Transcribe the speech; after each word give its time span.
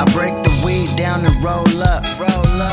I 0.00 0.04
break 0.14 0.32
the 0.42 0.62
weed 0.64 0.88
down 0.96 1.26
and 1.26 1.44
roll 1.44 1.82
up. 1.82 2.02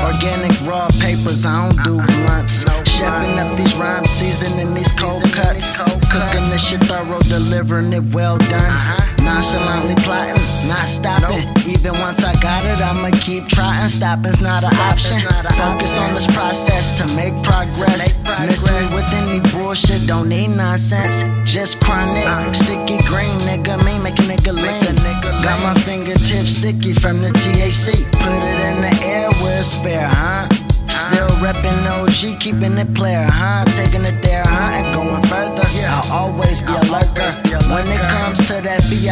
Organic 0.06 0.56
raw 0.62 0.88
papers, 1.02 1.46
I 1.46 1.68
don't 1.68 1.84
do 1.84 1.96
blunts. 1.98 2.64
Chefing 2.88 3.38
up 3.38 3.58
these 3.58 3.76
rhymes, 3.76 4.10
seasoning 4.10 4.74
these 4.74 4.94
cold 4.94 5.24
cuts. 5.34 5.76
Cooking 6.10 6.50
this 6.50 6.66
shit 6.66 6.80
thorough, 6.86 7.20
delivering 7.20 7.92
it 7.92 8.14
well 8.14 8.38
done. 8.38 9.07
Nonchalantly 9.38 9.94
plotting, 10.02 10.42
not 10.68 10.90
stopping. 10.90 11.46
Even 11.70 11.94
once 12.02 12.26
I 12.26 12.34
got 12.42 12.66
it, 12.66 12.82
I'ma 12.82 13.12
keep 13.22 13.48
trying. 13.48 13.88
Stopping's 13.88 14.42
not 14.42 14.64
an 14.64 14.74
option. 14.90 15.22
Focused 15.54 15.94
on 15.94 16.16
this 16.16 16.26
process 16.34 16.98
to 16.98 17.06
make 17.16 17.36
progress. 17.44 18.18
Miss 18.48 18.66
me 18.66 18.88
with 18.96 19.06
any 19.14 19.40
bullshit, 19.52 20.08
don't 20.08 20.28
need 20.28 20.48
nonsense. 20.48 21.22
Just 21.46 21.80
chronic, 21.82 22.26
sticky 22.56 22.98
green, 23.06 23.38
nigga. 23.46 23.78
Me 23.86 24.02
make 24.02 24.18
a 24.18 24.24
nigga 24.24 24.58
lean. 24.58 24.96
Got 25.44 25.62
my 25.62 25.80
fingertips 25.82 26.58
sticky 26.58 26.94
from 26.94 27.22
the 27.22 27.30
THC. 27.30 27.94
Put 28.18 28.42
it 28.42 28.58
in 28.66 28.82
the 28.82 29.06
air 29.06 29.30
with 29.30 29.62
a 29.62 29.64
spare, 29.64 30.10
huh? 30.10 30.50
Still 30.90 31.30
reppin' 31.46 31.86
OG, 31.86 32.40
keeping 32.40 32.76
it 32.80 32.92
player, 32.96 33.28
huh? 33.30 33.66
Taking 33.78 34.02
it 34.02 34.20
there, 34.24 34.44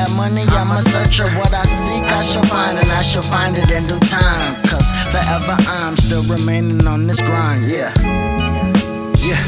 that 0.06 0.16
money, 0.16 0.44
I'm 0.44 0.72
a 0.72 0.82
searcher. 0.82 1.26
What 1.38 1.54
I 1.54 1.64
seek, 1.64 2.04
I 2.04 2.22
shall 2.22 2.44
find, 2.44 2.78
and 2.78 2.88
I 2.88 3.02
shall 3.02 3.22
find 3.22 3.58
it 3.58 3.70
in 3.72 3.88
due 3.88 4.00
time. 4.00 4.64
Cause 4.64 4.92
forever 5.12 5.56
I'm 5.68 5.96
still 5.98 6.24
remaining 6.24 6.86
on 6.88 7.08
this 7.08 7.22
grind, 7.22 7.70
yeah. 7.70 7.94
Yeah. 9.20 9.44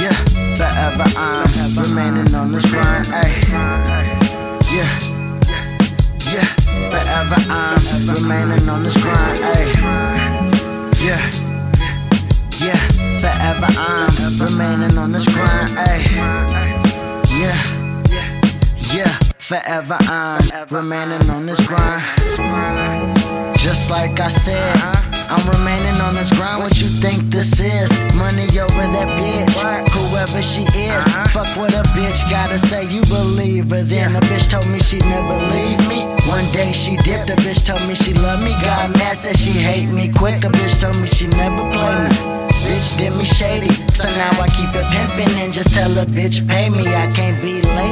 Yeah. 0.00 0.16
Forever 0.56 1.04
I'm 1.16 1.48
remaining 1.76 2.34
on 2.34 2.52
this 2.52 2.64
grind, 2.70 3.06
ayy. 3.06 3.49
Forever 19.50 19.96
I'm 20.06 20.68
remaining 20.70 21.28
on 21.28 21.44
this 21.44 21.66
grind. 21.66 22.04
Just 23.58 23.90
like 23.90 24.20
I 24.20 24.28
said, 24.28 24.78
I'm 25.26 25.42
remaining 25.58 26.00
on 26.00 26.14
this 26.14 26.30
grind. 26.38 26.62
What 26.62 26.78
you 26.78 26.86
think 26.86 27.18
this 27.34 27.58
is? 27.58 27.90
Money 28.14 28.46
over 28.62 28.86
that 28.94 29.10
bitch, 29.18 29.58
whoever 29.90 30.40
she 30.40 30.62
is. 30.78 31.02
Fuck 31.34 31.50
what 31.58 31.74
a 31.74 31.82
bitch 31.98 32.30
gotta 32.30 32.58
say. 32.58 32.84
You 32.86 33.02
believe 33.10 33.70
her. 33.70 33.82
Then 33.82 34.14
a 34.14 34.20
bitch 34.20 34.48
told 34.48 34.70
me 34.70 34.78
she 34.78 35.00
never 35.10 35.34
leave 35.50 35.82
me. 35.88 36.06
One 36.30 36.46
day 36.52 36.70
she 36.70 36.94
dipped. 36.98 37.30
A 37.30 37.34
bitch 37.42 37.66
told 37.66 37.82
me 37.88 37.96
she 37.96 38.14
love 38.14 38.38
me. 38.38 38.54
Got 38.62 38.92
mad 39.02 39.16
said 39.16 39.36
she 39.36 39.50
hate 39.50 39.90
me. 39.90 40.12
Quick 40.14 40.44
a 40.44 40.48
bitch 40.48 40.80
told 40.80 40.94
me 41.02 41.08
she 41.08 41.26
never 41.26 41.68
play 41.72 42.06
me. 42.06 42.40
Bitch 42.70 42.98
did 42.98 43.16
me 43.16 43.24
shady, 43.24 43.70
so 43.90 44.06
now 44.14 44.30
I 44.38 44.46
keep 44.46 44.70
it 44.76 44.84
pimpin' 44.92 45.34
and 45.42 45.52
just 45.52 45.74
tell 45.74 45.90
a 45.98 46.04
bitch 46.04 46.46
pay 46.46 46.68
me. 46.68 46.86
I 46.86 47.10
can't 47.10 47.42
be 47.42 47.62
lazy. 47.62 47.89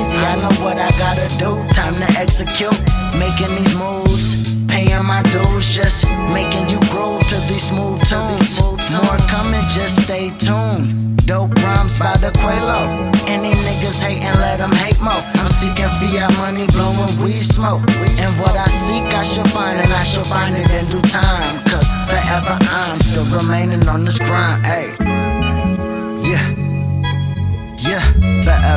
Do. 1.36 1.60
Time 1.74 1.94
to 1.94 2.08
execute, 2.18 2.78
making 3.18 3.54
these 3.56 3.74
moves. 3.76 4.56
Paying 4.66 5.04
my 5.04 5.22
dues, 5.22 5.74
just 5.74 6.06
making 6.32 6.68
you 6.68 6.80
groove 6.88 7.22
to 7.28 7.36
these 7.48 7.68
smooth 7.68 8.00
tunes. 8.08 8.60
More 8.90 9.18
coming, 9.28 9.60
just 9.74 10.02
stay 10.02 10.30
tuned. 10.38 11.16
Dope 11.26 11.52
rhymes 11.62 11.98
by 11.98 12.16
the 12.16 12.30
Quelo. 12.40 13.12
Any 13.28 13.52
niggas 13.52 14.00
hating, 14.00 14.40
let 14.40 14.58
them 14.58 14.72
hate 14.72 15.00
more. 15.00 15.22
I'm 15.36 15.48
seeking 15.48 15.90
fiat 16.00 16.32
money, 16.38 16.66
blowing 16.68 17.12
weed 17.22 17.42
smoke. 17.42 17.82
And 18.16 18.32
what 18.40 18.56
I 18.56 18.66
seek, 18.66 19.04
I 19.14 19.24
shall 19.24 19.46
find, 19.48 19.78
and 19.78 19.92
I 19.92 20.04
shall 20.04 20.24
find 20.24 20.56
it 20.56 20.70
in 20.70 20.88
due 20.88 21.02
time. 21.02 21.64
Cause 21.64 21.90
forever 22.08 22.56
I'm 22.70 23.00
still 23.00 23.26
remaining 23.36 23.86
on 23.88 24.04
this 24.04 24.18
grind, 24.18 24.64
ayy. 24.64 25.07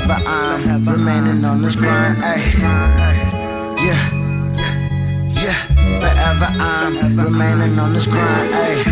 Forever 0.02 0.24
I'm 0.26 0.84
remaining 0.84 1.46
on 1.46 1.62
this 1.62 1.76
grind, 1.76 2.24
ayy. 2.24 2.60
Yeah. 3.86 4.22
Yeah, 5.30 5.54
forever 6.02 6.50
I'm 6.60 7.16
remaining 7.18 7.78
on 7.78 7.94
this 7.94 8.08
grind, 8.08 8.52
ayy. 8.52 8.86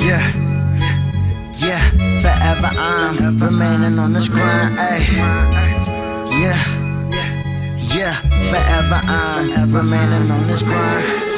Yeah, 0.00 0.24
yeah, 1.58 1.90
forever 2.22 2.70
I'm 2.74 3.38
remaining 3.38 3.98
on 3.98 4.12
this 4.14 4.28
grind, 4.28 4.78
ayy. 4.78 5.12
Yeah, 6.40 6.58
yeah, 7.94 8.14
forever 8.50 9.00
I'm 9.04 9.74
remaining 9.74 10.30
on 10.30 10.46
this 10.46 10.62
grind. 10.62 11.31